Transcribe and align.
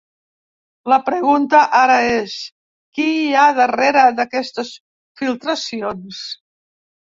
La 0.93 0.97
pregunta 1.09 1.59
ara 1.79 1.97
és: 2.13 2.33
qui 2.97 3.07
hi 3.19 3.29
ha 3.35 3.45
darrere 3.61 4.07
d’aquestes 4.23 4.75
filtracions? 5.23 6.27